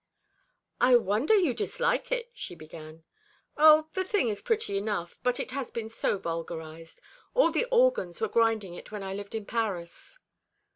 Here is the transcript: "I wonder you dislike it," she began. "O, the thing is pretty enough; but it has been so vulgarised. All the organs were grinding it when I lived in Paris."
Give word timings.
"I 0.79 0.95
wonder 0.95 1.35
you 1.35 1.53
dislike 1.53 2.11
it," 2.11 2.31
she 2.33 2.55
began. 2.55 3.03
"O, 3.55 3.87
the 3.93 4.03
thing 4.03 4.29
is 4.29 4.41
pretty 4.41 4.75
enough; 4.75 5.19
but 5.21 5.39
it 5.39 5.51
has 5.51 5.69
been 5.69 5.89
so 5.89 6.17
vulgarised. 6.17 6.99
All 7.35 7.51
the 7.51 7.65
organs 7.69 8.19
were 8.19 8.27
grinding 8.27 8.73
it 8.73 8.91
when 8.91 9.03
I 9.03 9.13
lived 9.13 9.35
in 9.35 9.45
Paris." 9.45 10.17